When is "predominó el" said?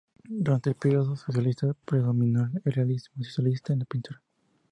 1.85-2.71